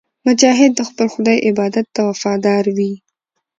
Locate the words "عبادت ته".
1.49-2.01